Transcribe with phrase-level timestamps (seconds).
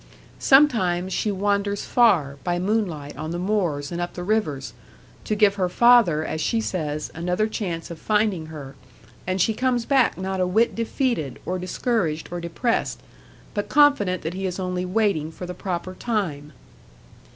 [0.39, 4.73] Sometimes she wanders far, by moonlight, on the moors and up the rivers,
[5.25, 8.73] to give her father (as she says) another chance of finding her,
[9.27, 12.99] and she comes back not a wit defeated, or discouraged, or depressed,
[13.53, 16.51] but confident that he is only waiting for the proper time.